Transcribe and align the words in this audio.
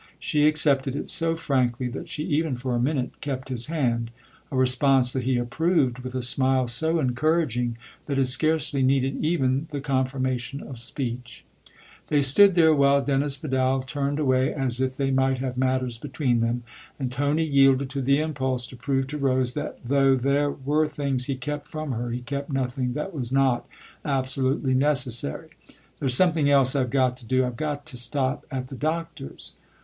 She 0.17 0.47
accepted 0.47 0.95
it 0.95 1.07
so 1.09 1.35
frankly 1.35 1.87
that 1.89 2.09
she 2.09 2.23
even 2.23 2.55
for 2.55 2.73
a 2.73 2.79
minute 2.81 3.21
kept 3.21 3.49
his 3.49 3.67
hand 3.67 4.09
a 4.51 4.57
response 4.57 5.13
that 5.13 5.25
he 5.25 5.37
approved 5.37 5.99
with 5.99 6.15
a 6.15 6.23
smile 6.23 6.65
so 6.67 6.99
encouraging 6.99 7.77
that 8.07 8.17
it 8.17 8.25
scarcely 8.25 8.81
needed 8.81 9.23
even 9.23 9.67
the 9.69 9.79
confirmation 9.79 10.59
of 10.59 10.79
speech. 10.79 11.45
They 12.07 12.23
stood 12.23 12.55
there 12.55 12.73
while 12.73 13.03
Dennis 13.03 13.37
Vidal 13.37 13.83
turned 13.83 14.17
away 14.17 14.51
as 14.51 14.81
if 14.81 14.97
they 14.97 15.11
might 15.11 15.37
have 15.37 15.55
matters 15.55 15.99
between 15.99 16.39
them, 16.39 16.63
and 16.97 17.11
Tony 17.11 17.45
yielded 17.45 17.91
to 17.91 18.01
the 18.01 18.21
impulse 18.21 18.65
to 18.69 18.75
prove 18.75 19.05
to 19.05 19.19
Rose 19.19 19.53
that 19.53 19.85
though 19.85 20.15
there 20.15 20.49
were 20.49 20.87
things 20.87 21.25
he 21.25 21.35
kept 21.35 21.67
from 21.67 21.91
her 21.91 22.09
he 22.09 22.21
kept 22.21 22.51
nothing 22.51 22.93
that 22.93 23.13
was 23.13 23.31
not 23.31 23.67
absolutely 24.03 24.73
necessary." 24.73 25.49
There's 25.99 26.15
some 26.15 26.33
thing 26.33 26.49
else 26.49 26.75
I've 26.75 26.89
got 26.89 27.15
to 27.17 27.25
do 27.27 27.45
I've 27.45 27.55
got 27.55 27.85
to 27.85 27.97
stop 27.97 28.47
at 28.49 28.69
the 28.69 28.75
Doctor's." 28.75 29.53